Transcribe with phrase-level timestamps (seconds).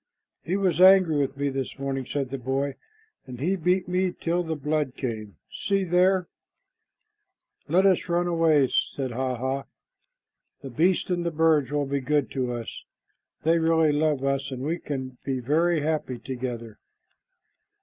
[0.43, 2.73] "He was angry with me this morning," said the boy,
[3.27, 5.35] "and he beat me till the blood came.
[5.51, 6.27] See there!"
[7.67, 9.65] "Let us run away," said Hah hah.
[10.63, 12.83] "The beasts and the birds will be good to us.
[13.43, 16.79] They really love us, and we can be very happy together."